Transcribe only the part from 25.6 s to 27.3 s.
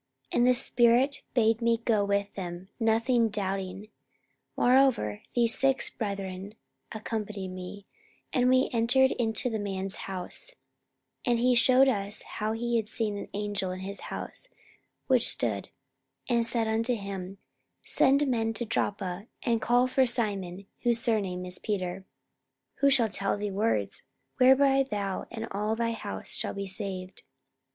thy house shall be saved.